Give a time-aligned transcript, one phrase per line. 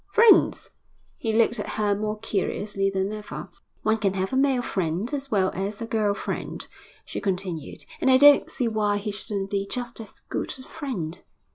[0.13, 0.71] 'Friends!'
[1.15, 3.49] He looked at her more curiously than ever.
[3.83, 6.65] 'One can have a man friend as well as a girl friend,'
[7.05, 7.85] she continued.
[7.99, 11.21] 'And I don't see why he shouldn't be just as good a friend.'